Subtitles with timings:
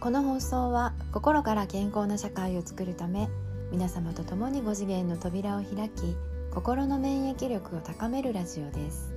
[0.00, 3.28] この放送は心から健康な社会を作るため
[3.72, 6.16] 皆様と共に5次元の扉を開き
[6.54, 9.12] 心の免疫力を高めるラジオです。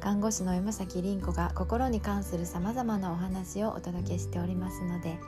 [0.00, 5.18] 看護師の山崎凛子が心に関するさまざまなお話をお届けしておりますので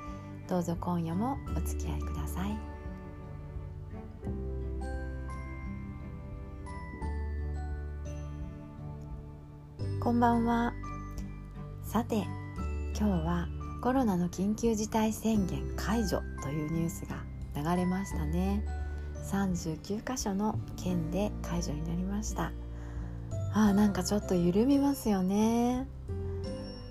[0.49, 2.59] どうぞ今夜もお付き合いください。
[10.01, 10.73] こんばんは。
[11.85, 12.27] さて
[12.99, 17.17] 今日はコロナの緊急事態宣言解除というニュースが
[17.57, 18.63] 流れましたね。
[19.33, 22.53] 39カ所の県で解除になりました。
[23.55, 25.87] あーなんかちょっと緩みますよね。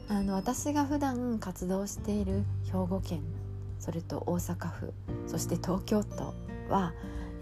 [0.08, 3.22] あの私が普段活動している兵庫県
[3.78, 4.92] それと大阪府
[5.28, 6.34] そして東京都
[6.74, 6.94] は、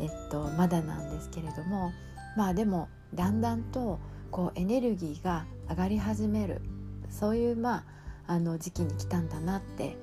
[0.01, 1.93] えっと、まだなんですけれども
[2.35, 3.97] まあでもだんだんと
[4.29, 6.61] こうエネルギーが上がり始める。
[7.09, 7.83] そういうまあ
[8.27, 9.97] あの時期に来たんだなって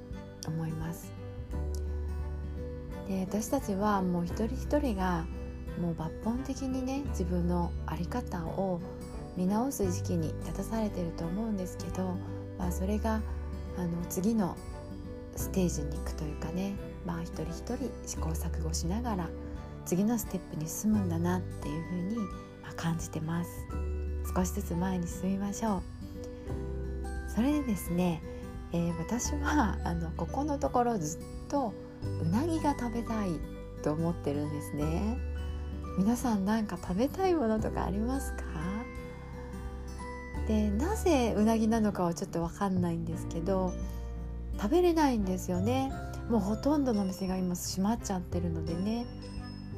[0.46, 1.12] 思います。
[3.08, 5.26] で私たちはもう一人一人が
[5.80, 8.80] もう抜本的にね自分の在り方を
[9.36, 12.16] 見直す時期に立たされてると思うんですけど、
[12.58, 13.20] まあ、それが
[13.76, 14.56] あの次の
[15.36, 19.28] ステージに行くというかね、まあ、一人一人試行錯誤しながら
[19.84, 22.44] 次のステップに進むんだなっていうふうに、
[22.76, 23.50] 感じてます。
[24.34, 25.93] 少しずつ前に進みましょう。
[27.34, 28.22] それでですね、
[28.72, 31.72] えー、私はあのここのところずっと
[32.22, 33.30] うなぎが食べたい
[33.82, 35.18] と思ってるんですね。
[35.98, 38.42] 皆さん何か食べたいものとかありますか？
[40.46, 43.72] でなぜうなぎなのかはちょっと分かんないんですけど
[44.60, 45.92] 食べれないんですよね。
[46.28, 49.06] もうほとんどのお店が今閉まっちゃってるのでね。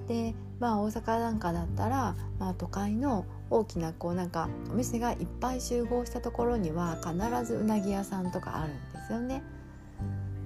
[0.08, 9.42] でまあ大阪なんかだったら、まあ、都会の大きなこうなんかお店がいっぱい集合したところには必ずうなぎ屋さんとかあるんですよね。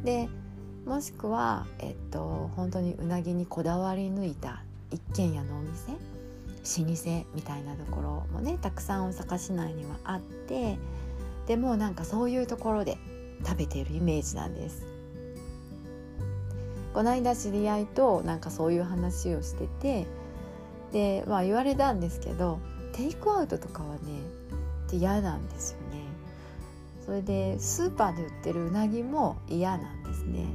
[0.04, 0.28] で
[0.86, 10.78] もしくは、えっと、本当にうなぎにこだわり抜いた一軒家のお店老舗みたいなところもねたくさん大阪市内にはあって
[11.46, 12.98] でもなんかそういうところで
[13.44, 14.86] 食べているイメージなんです。
[16.92, 20.06] この間知り合いとなんかそういう話をしてて
[20.92, 22.58] でまあ言われたんですけど
[22.92, 24.00] テイクアウトとかはね
[24.92, 26.04] 嫌なんですよね。
[27.04, 30.46] それでスーパーで売ってるうなぎも嫌なんですね。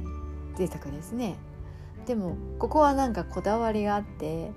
[0.56, 1.36] 贅沢ですね。
[2.06, 4.52] でもここはなんかこだわりがあって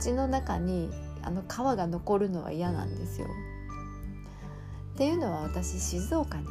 [0.00, 0.90] 口の中に
[1.22, 1.46] あの皮
[1.76, 3.26] が残るのは嫌なんですよ。
[4.94, 6.50] っていうのは私静岡にね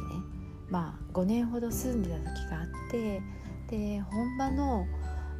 [0.70, 3.20] まあ5年ほど住んでた時があって
[3.68, 4.86] で本場の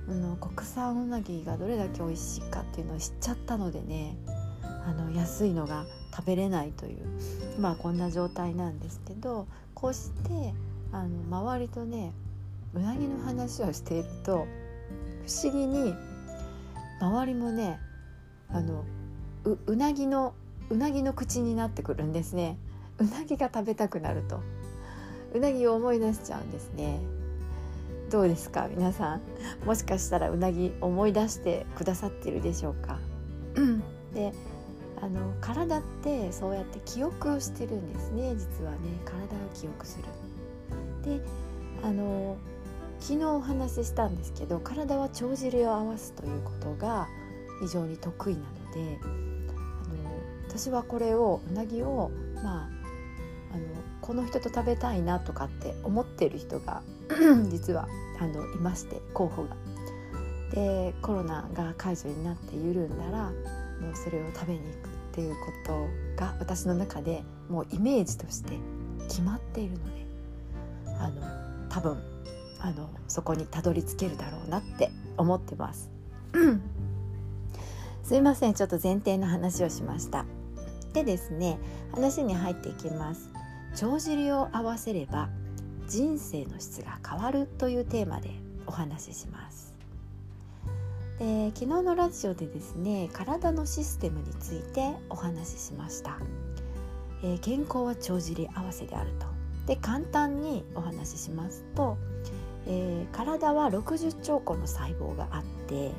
[0.08, 4.16] の国産うなぎがどれだけ美味しいかっていうのを知っちゃったのでね
[4.86, 5.84] あの安いのが
[6.14, 6.98] 食べれないという
[7.60, 10.54] まあこんな状態なんですけどこうして
[10.92, 12.12] あの周りとね
[12.74, 14.46] うなぎの話をしていると
[15.26, 15.94] 不思議に
[17.00, 17.78] 周りもね
[18.50, 18.84] あの
[19.44, 20.34] ううなぎの
[20.70, 22.58] うなぎの口になってくるんですね。
[22.98, 24.40] うなぎが食べたくなると。
[25.32, 26.98] うなぎを思い出しちゃうんですね。
[28.10, 28.68] どうですか？
[28.68, 29.20] 皆さん。
[29.64, 32.98] もしかしたらうなぎ思い出してくださっているでしょうか？
[35.08, 40.04] あの体ってそうやって記憶をしてるんですね実はね体を記憶する。
[41.18, 41.24] で
[41.82, 42.36] あの
[43.00, 47.08] 昨日お話ししたんですけど体は帳尻を合わすということが
[47.60, 49.14] 非常に得意なのであの
[50.46, 52.10] 私はこれをうなぎを
[52.42, 52.68] まあ
[53.54, 53.62] あの
[54.02, 56.82] この人と食べたいなとかって思ってる人が
[57.48, 57.88] 実は
[58.20, 59.56] あのいまして候補が。
[60.52, 63.30] でコロナが解除になって緩んだら
[63.80, 68.52] もうそれを食べに行くっていうことが私の中でもうイメージとして
[69.08, 70.06] 決まっているので
[70.96, 72.00] あの多分
[72.60, 75.90] あのそこにたどり着けるだろうなって思ってます。
[78.04, 80.24] すいませんちょっと前提の話をしました。
[80.92, 81.58] でですね
[81.92, 83.28] 話に入っていきます。
[83.74, 85.30] 帳尻を合わせれば
[85.88, 88.30] 人生の質が変わるというテーマで
[88.68, 89.47] お話しします。
[91.18, 96.18] で昨日のラジオでですね体のシステムについてお話ししました、
[97.24, 99.26] えー、健康は帳尻合わせであると。
[99.66, 101.98] で簡単にお話ししますと、
[102.66, 105.92] えー、体は60兆個の細胞があって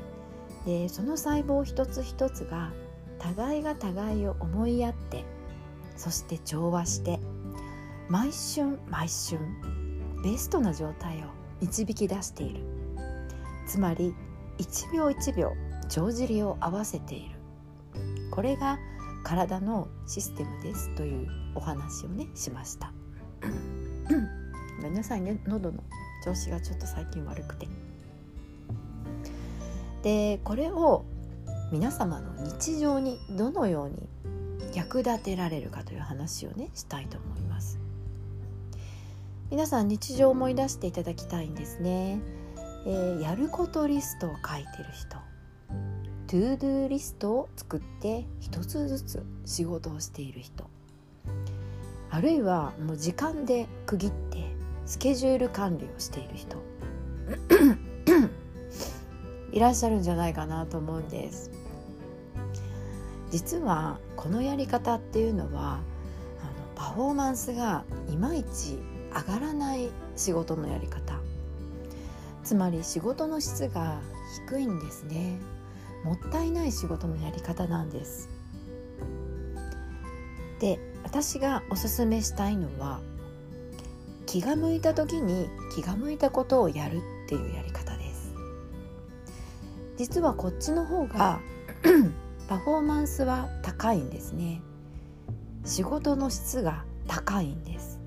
[0.66, 2.72] でその細胞一つ一つが
[3.20, 5.24] 互いが互いを思いやって
[5.96, 7.20] そして調和して
[8.08, 9.38] 毎春毎春
[10.24, 11.26] ベストな状態を
[11.60, 12.64] 導き出している。
[13.68, 14.14] つまり
[14.60, 15.56] 1秒1秒
[15.88, 17.36] 帳尻を合わせている。
[18.30, 18.78] これが
[19.24, 22.92] 体のシステムですというお話をねしました。
[24.76, 25.40] ごめんなさいね。
[25.46, 25.82] 喉の
[26.24, 27.68] 調子がちょっと最近悪くて。
[30.02, 31.04] でこれを
[31.72, 34.08] 皆様の日常にどのように
[34.74, 37.78] 役立てられるかという話をねしたいと思います。
[39.50, 42.20] 皆さん日常を思い出していただきたいんですね、
[42.86, 45.18] えー、やることリストを書いてる人。
[46.26, 50.70] ToDo リストを作って一つずつ仕事をしている人。
[52.10, 54.54] あるいはもう時間で区切って
[54.86, 56.56] スケジュール管理をしている人。
[59.52, 61.50] いらっしゃるんじゃないかなと思うんです。
[63.30, 65.82] 実はこのやり方っていうのはあの
[66.74, 68.78] パフォーマンスがいまいち
[69.14, 70.99] 上がらない仕事のやり方。
[72.50, 74.00] つまり仕事の質が
[74.48, 75.38] 低いんですね。
[76.02, 78.28] もったいない仕事のやり方なんです。
[80.58, 82.98] で私がおすすめしたいのは
[84.26, 88.34] 気が向いた時に気が向いたことをやるっていうやり方です。
[89.96, 91.38] 実はこっちの方が
[92.48, 94.60] パフォーマンスは高いんですね。
[95.64, 98.00] 仕事の質が高いんです。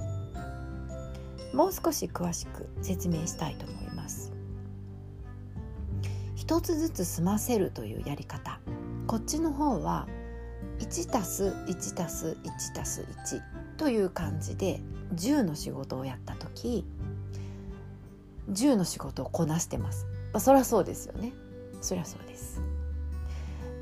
[1.54, 3.83] もう少し詳しく説明したいと思います。
[6.44, 8.60] 一つずつ済ませるというやり方。
[9.08, 10.10] こっちの方は
[10.80, 13.42] 1+1+1+1
[13.78, 14.82] という感じで
[15.16, 16.86] 10の仕事をやった時
[18.52, 21.32] 10の仕事をこなしてます、まあ、そりゃそうですよね。
[21.80, 22.62] そりゃそうです。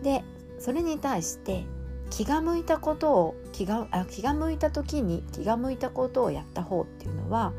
[0.04, 0.24] で
[0.60, 1.66] それに対して
[2.12, 7.54] 気が向いたことを気があ気が向いた時に気が向いたことをやった方っていうのは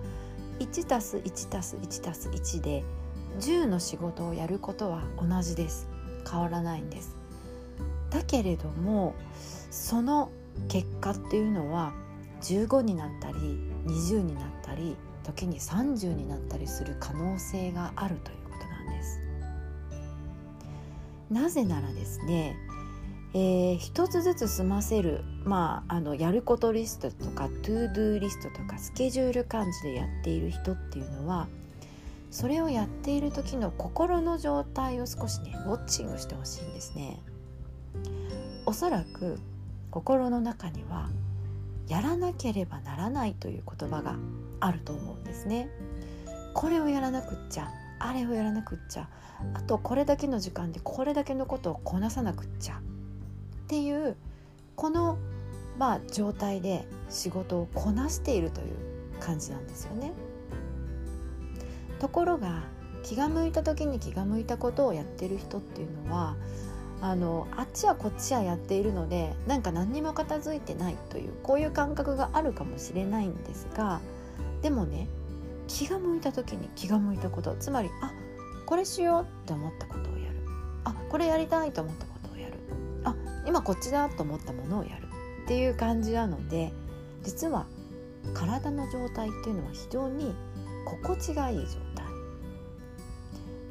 [0.61, 2.85] 1たす1たす1たす1で
[3.41, 5.89] 10の仕事をやることは同じです
[6.31, 7.17] 変わらないんです
[8.11, 9.15] だけれども
[9.71, 10.31] その
[10.69, 11.93] 結果っていうのは
[12.43, 13.35] 15になったり
[13.87, 19.21] 20になったり時に30になったりする可能性があるということなんです。
[21.31, 22.57] なぜならですね、
[23.33, 31.49] えー、一つずつ済ませる、まあ、あのやることリストとか ToDo リストとかスケジュール管理でやっている人っていうのは
[32.33, 37.23] それをやっている時の心の状態を少しねウォッチングしてほしいんですね。
[38.65, 39.39] おそらく
[39.91, 41.11] 心の中には
[41.89, 44.17] やらなければならないという言葉が
[44.61, 45.69] あると思うんですね。
[46.55, 49.11] これをやらなくっちゃあれをやらなくっちゃ
[49.53, 52.81] あとこれだけの時間でこれだけのことをこなさなくっちゃっ
[53.69, 54.17] ていう
[54.75, 55.19] この
[55.79, 60.13] まあ状態で仕事をこなしているという感じなんですよね。
[62.03, 62.65] ところが
[63.05, 66.35] 気が向いた時に気が向いたことをやってる人っていうのは
[67.01, 74.01] あのあっちはこっちはやっているのでなんか何にも片付いてないというこういう感覚があるかもしれないんですが
[74.63, 75.07] でもね
[75.69, 78.13] 気が向いた時に気が向いたことつまりあ
[78.67, 80.37] これしようって思ったことをやる。
[80.83, 82.55] あこれやりたいと思ったことをやる。
[83.05, 83.15] あ
[83.47, 85.07] 今こっちだと思ったものをやる。
[85.45, 86.73] っていう感じなので
[87.23, 87.67] 実は
[88.35, 90.35] 体の状態っていうのは非常に
[90.85, 91.92] 心地がいい状態。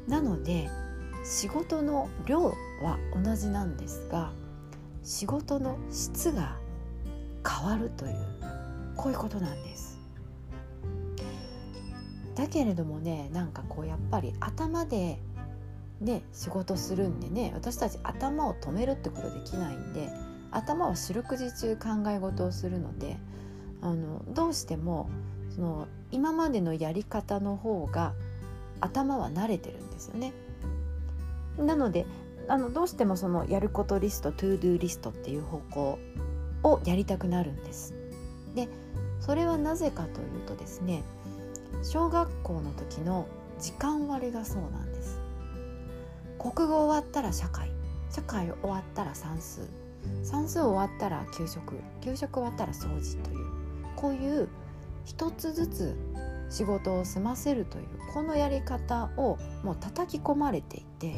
[0.06, 0.68] なので
[1.24, 2.48] 仕事の量
[2.82, 4.32] は同じなんですが
[5.02, 6.56] 仕事の質が
[7.48, 8.16] 変わるという
[8.96, 9.98] こういうことなんです。
[12.34, 15.18] だけれどもねなんかこうやっぱり頭で
[16.00, 20.10] ね仕事するんでね私たち頭を止めるってことできないんで
[20.50, 23.18] 頭は四六時中考え事をするので
[23.80, 25.10] あのどうしても
[25.54, 28.14] その今までのやり方の方が
[28.82, 30.32] 頭は慣れてるんですよね。
[31.58, 32.06] なので
[32.48, 35.98] あのどうしてもそのやることリスト ToDo リストっていう方向
[36.64, 37.94] をやりたくなるんです。
[38.54, 38.68] で
[39.20, 41.02] それはなぜかというとですね
[41.82, 43.26] 小学校の時の
[43.60, 45.20] 時間割がそうなんです。
[46.38, 47.70] 国語終わったら社会
[48.10, 49.68] 社会終わったら算数
[50.24, 53.46] 算数終わったら給食給食終わったら掃除という
[53.94, 54.48] こういう
[55.04, 55.96] 一つずつ
[56.52, 61.14] 仕事を済ませるというこのやり方をもう叩き込まれていて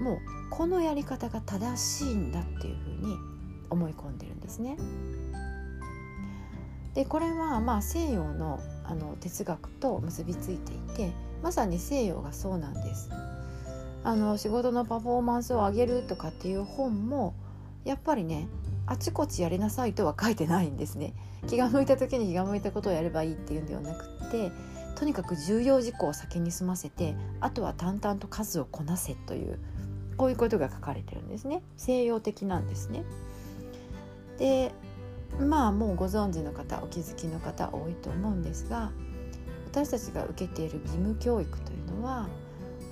[0.00, 0.18] もう
[0.50, 3.16] このやり方が正しいんだっていうふうに
[3.70, 4.76] 思い込んでるんですね。
[6.94, 13.10] でこれはまあ西洋のあの哲学と結びついていてまさに西洋がそうなんです。
[14.04, 17.34] あの仕事のパフォーマンスを上げるとかっていう本も
[17.84, 18.48] やっぱりね
[18.86, 21.14] あちこちやりなさいとは書いてないんですね。
[21.48, 24.52] 気が向いた時に気が向いたことをやればいいっていうんではなくって
[24.94, 29.58] とにかく重要事項を先に済ませてあとは淡々と数をこなせという
[30.16, 33.04] こういうことが書かれてるんですね西洋的なんですね。
[34.38, 34.72] で
[35.40, 38.90] まあもうご存知の方お気づきの方多いと思うんですが
[39.66, 42.28] 私たちが受けている義務教育というのは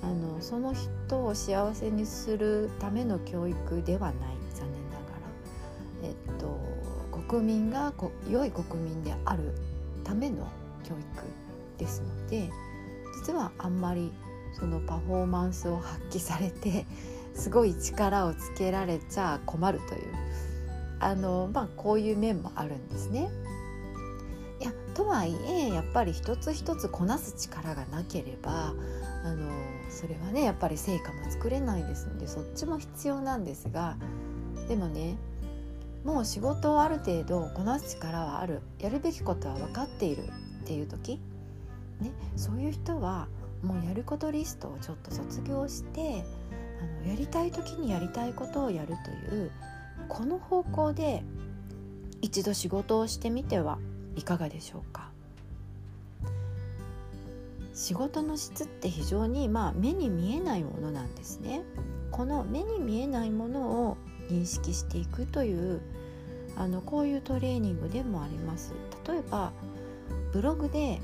[0.01, 4.35] あのその人を幸せにするための教育ではない、
[7.31, 9.53] 国民がこ良い国民である
[10.03, 10.49] ための
[10.83, 11.23] 教育
[11.77, 12.49] ですので
[13.25, 14.11] 実はあんまり
[14.59, 16.85] そのパフォーマンスを発揮されて
[17.33, 20.01] すごい力をつけられちゃ困るという
[20.99, 23.29] あの、まあ、こういう面もあるんですね。
[24.59, 28.73] いやとはいえやっぱり一つ一つこなす力がなければ
[29.23, 29.49] あの
[29.89, 33.95] それはねやっぱり成果も作れないですのでそっちも必要なんですが
[34.67, 35.15] でもね
[36.03, 38.61] もう仕事をある程度こなす力はある。
[38.79, 40.23] やるべきことは分かっている。
[40.61, 41.19] っていう時、
[41.99, 43.27] ね、そういう人は
[43.63, 46.23] もうやることリストをちょっと卒業して
[47.01, 49.51] あのやりたい時にやりたいことをやるという
[50.07, 51.23] この方向で
[52.21, 53.79] 一度仕事をしてみては
[54.15, 55.09] いかがでしょうか。
[57.73, 61.63] 仕事の質って非常にまあ目に見えないものなんですね。
[62.11, 63.97] この目に見えないものを
[64.31, 65.81] 認識していくという
[66.55, 68.73] あのこういうトレーニングでもあります
[69.07, 69.51] 例えば
[70.31, 70.99] ブログで、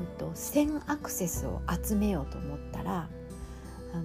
[0.00, 3.08] うん、と1000アクセスを集めようと思ったら
[3.92, 4.02] あの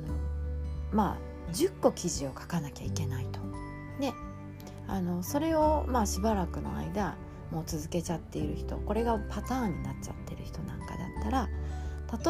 [0.91, 3.39] まあ10個記事を書かなきゃいけないと。
[3.99, 4.13] ね
[4.87, 7.15] あのそれをまあしばらくの間
[7.51, 11.49] もう続けちゃっている人これがパターンになっちゃってる人なんかだったら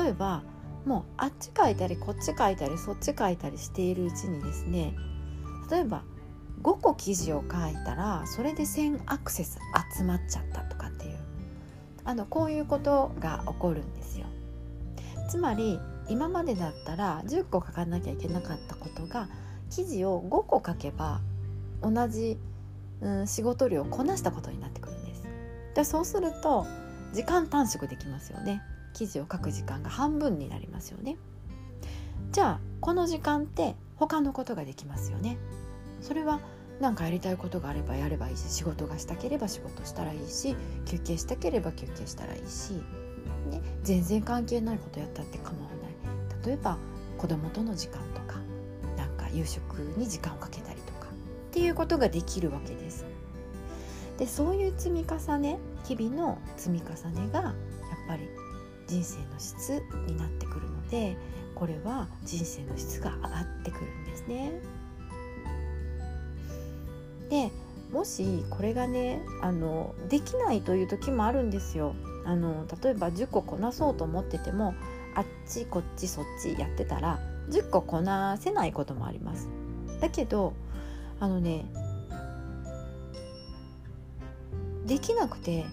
[0.03, 0.43] 例えば
[0.85, 4.95] もうあっち書いたりこっち書いたりそっち書いたりしているうちにですね
[5.69, 6.03] 例えば
[6.65, 9.59] 5個記事を書いたらそれで1000アクセス
[9.95, 11.17] 集まっちゃったとかっていう
[12.03, 14.25] あのこういうことが起こるんですよ。
[15.29, 15.79] つまり
[16.09, 19.29] 今までだったら10個書かなきゃいけなかったことが
[19.69, 21.21] 記事を5個書けば
[21.83, 22.39] 同じ、
[23.01, 25.23] うん、仕事量をこなしたことになってくるんです。
[25.75, 26.65] でそうすると
[27.13, 28.63] 時間短縮できますよね。
[28.93, 31.17] 記事を書く時間が半分になりますよね。
[32.31, 35.37] じゃあこの時間って他のことができますよね。
[36.01, 36.39] それは
[36.79, 40.55] 何かやりたいことがあればやればいいし仕事がしたければ仕事したらいいし
[40.85, 42.73] 休憩したければ休憩したらいいし、
[43.49, 46.77] ね、全然関係ないことやったって構わない例えば
[47.17, 48.39] 子供との時間とか
[48.97, 53.05] なんか夕食に時間をかけたりとかっていうことができるわけです。
[54.17, 57.53] でそういう積み重ね日々の積み重ねがやっ
[58.07, 58.29] ぱり
[58.87, 61.17] 人生の質になってくるので
[61.53, 64.53] これは人生の質が上がってくるんですね。
[67.29, 67.51] で
[67.91, 71.95] もしこれがねあのできないという時もあるんですよ。
[72.25, 74.73] あの例えば10個こなそうと思ってても
[75.13, 79.47] あっちこっちそっちやってたら10個こなせないこともあります。
[80.01, 80.53] だけど
[81.19, 81.65] あのね
[84.85, 85.65] できなくて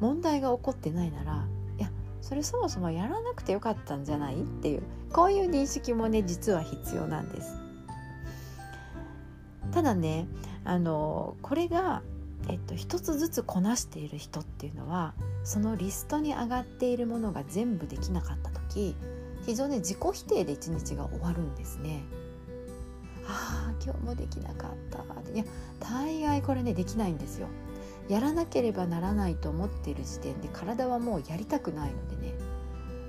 [0.00, 1.44] 問題が起こってないなら
[1.78, 1.90] いや
[2.22, 4.82] それそもそもやらなくてよかったんじゃないっていう
[5.12, 7.60] こういう認識もね実は必要なんです。
[9.72, 10.26] ただね
[10.64, 12.02] あのこれが、
[12.48, 15.14] えっと、一つずつこなしている人っていうのは
[15.44, 18.94] そのリストに上がっているものが全部できなかった時
[19.46, 22.02] 非常に自己否定で一日が終わるんですね。
[23.26, 24.98] ああ今日もできなかった
[25.32, 25.44] いや
[25.78, 27.48] 大概これねできないんですよ。
[28.08, 32.34] やらなければならないと思っている時点で体はもうやりたくないのでね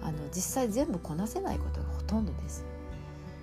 [0.04, 2.66] あの実際全部こなせないことがほとんどです。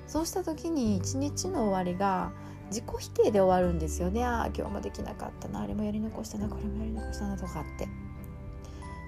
[0.07, 2.33] そうした時に一日の終わりが
[2.69, 4.25] 自己否定で終わるんですよね。
[4.25, 5.61] ああ今日もできなかったな。
[5.61, 6.49] あれもやり残したな。
[6.49, 7.89] これもやり残したなとかって。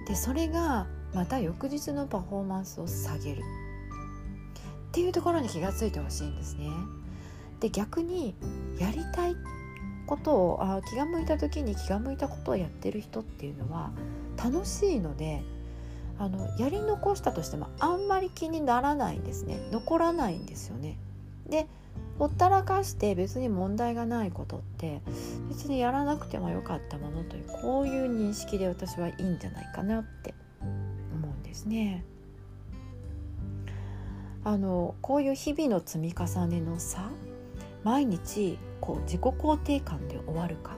[0.07, 3.43] でそれがまた翌日のパフォーマンスを下げる。
[3.43, 6.69] っていうところに気がついてほしいんですね。
[7.61, 8.35] で逆に
[8.79, 9.37] やりたい
[10.07, 13.93] ことをあ気が向いた時に気が向いたことをやってる人っていうのは
[14.37, 15.43] 楽しいので
[16.19, 19.61] あのやり残したとしてもあんまり気にならないんですね。
[19.71, 20.99] 残らないんですよね。
[21.49, 21.67] で
[22.21, 25.01] ほったらかして別に問題がないことって
[25.49, 30.35] 別にやらなくてもよかったものというこういう認識で私はいいんじゃないかなって
[31.15, 32.05] 思うんですね。
[34.45, 37.09] あのこういう日々の積み重ねの差
[37.85, 40.77] 毎日こう自己肯定感で終わるか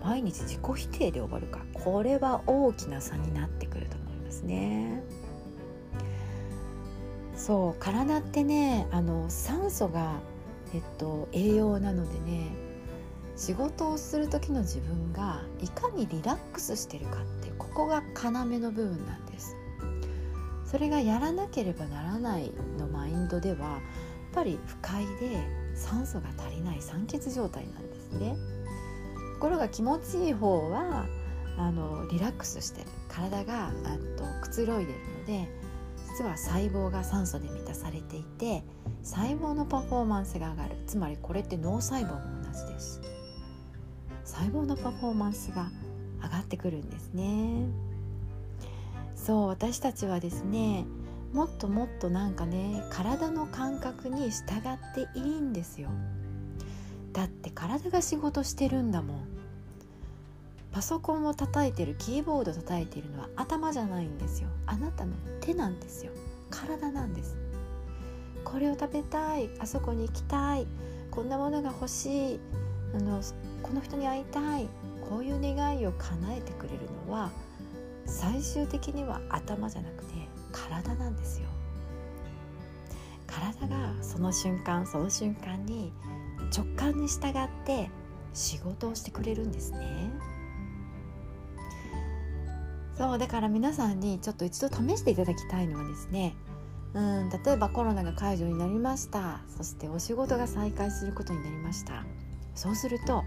[0.00, 5.02] 毎日自己否定で終わるかこれは大きな差になってくると思いますね。
[7.36, 10.20] そう体ってねあの酸素が
[10.74, 12.50] えっと、栄養なのでね
[13.36, 19.56] 仕事をする時の自分がいかにリラックスしてるかってここが要の部分なんです。
[20.64, 23.80] それがやらなければならないのマインドではやっ
[24.34, 28.36] ぱり不快で酸素が足りない酸欠状態なんですね。
[29.34, 31.06] ところが気持ちいい方は
[31.58, 32.86] あのリラックスしてる。
[33.08, 33.70] 体が
[34.16, 35.48] とくつろいでるので
[36.16, 38.64] 実は細胞が酸素で満たされていて
[39.02, 40.76] 細胞のパフォーマンスが上がる。
[40.86, 43.02] つまりこれって脳細胞も同じです。
[44.24, 45.68] 細胞のパフォーマンスが
[46.22, 47.68] 上がってくるんですね。
[49.14, 50.86] そう私たちはですね
[51.34, 55.90] もっともっとなんかね体の感覚に従っていいんですよ。
[57.12, 59.35] だって体が仕事してるんだもん。
[60.76, 64.50] パソコンを叩いてるキーボード叩いているのは頭じゃないんですよ。
[64.66, 66.12] あなたの手なんですよ。
[66.50, 67.34] 体なんです。
[68.44, 69.48] これを食べたい。
[69.58, 70.66] あそこに行きたい。
[71.10, 72.40] こんなものが欲しい。
[72.94, 73.22] あの
[73.62, 74.68] この人に会いたい。
[75.08, 77.30] こういう願いを叶えてくれるのは
[78.04, 80.12] 最終的には頭じゃなくて
[80.52, 81.46] 体なんですよ。
[83.26, 85.90] 体がその瞬間その瞬間に
[86.54, 87.88] 直感に従って
[88.34, 90.35] 仕事をしてくれるんですね。
[92.96, 96.34] そうだから皆さんにちょっと一度試していただきたいのはですね
[96.94, 99.40] うん例えばコロナが解除になりました。
[99.54, 102.04] そしてお仕事が再開することになりました。
[102.54, 103.22] そうすると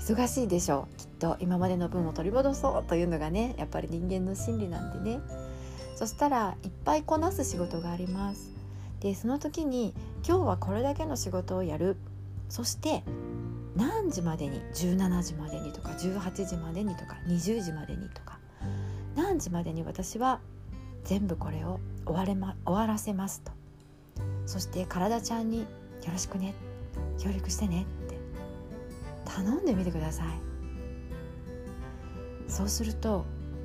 [0.00, 0.96] 忙しいでしょう。
[0.96, 5.20] きっと今までの分を取り戻そうというのがねやっぱり人間の心理なんでね。
[5.94, 8.50] そしたらいっぱいこなす仕事があります。
[9.00, 9.94] でその時に
[10.26, 11.98] 今日はこれだけの仕事をやる。
[12.48, 13.02] そして
[13.76, 18.38] 何時までに？17時までにとか18時までにとか20時までにとか。
[19.32, 20.40] 何時までに私は
[21.04, 23.50] 全部これを終われ、ま、終わらせますと。
[24.44, 25.66] そして体ちゃんによ
[26.12, 26.52] ろしくね。
[27.18, 28.18] 協力してねって。
[29.24, 30.26] 頼んでみてください。
[32.46, 33.24] そうすると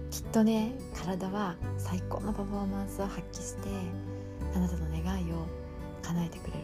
[0.09, 3.67] きっとね体は最高のパフォーマンスを発揮して
[4.55, 5.47] あなたの願いを
[6.01, 6.59] 叶えてくれる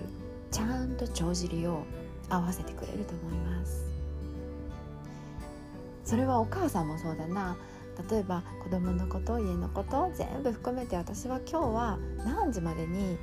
[0.49, 1.83] ちゃんと帳尻を
[2.29, 3.83] 合わせてくれると思います。
[6.05, 7.57] それはお母さんもそうだな。
[8.09, 13.17] 例えば子供のこと家のこと全部含めて私は今日は何時までに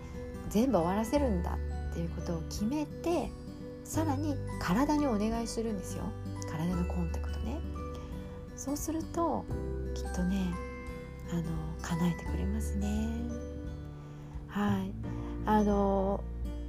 [0.48, 1.58] 全部終わらせるんだ
[1.90, 3.30] っていうことを決めて
[3.84, 6.04] さらに体にお願いするんですよ。
[6.48, 7.58] 体のコンタクトね。
[8.56, 9.44] そうすると
[9.94, 10.54] きっとね
[11.32, 11.42] あの
[11.82, 12.86] 叶えてくれますね。
[14.48, 14.92] はい。
[15.46, 16.22] あの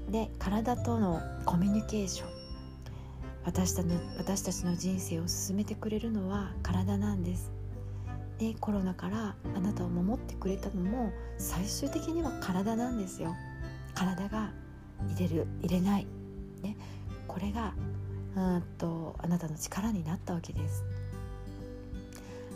[0.10, 2.42] で体とのコミュニケーション。
[3.44, 7.52] 私たの私たちの人生を進めてくれるのは体なんです。
[8.42, 13.36] でコロナからあなたを守ってくれたのも最終的には体なんですよ。
[13.94, 14.50] 体が
[15.16, 16.08] 入れる入れない、
[16.64, 16.76] ね、
[17.28, 17.76] これが
[18.36, 20.84] うんとあなたの力になったわけです。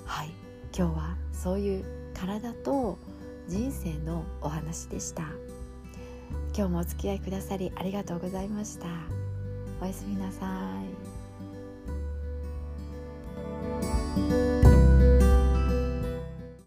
[0.06, 0.32] はい。
[0.76, 2.98] 今日はそういう体と
[3.48, 5.22] 人生のお話でした。
[6.58, 8.88] 今日もお付き合いくださりありがとうございました。
[9.80, 10.48] おやすみなさ
[10.82, 11.05] い。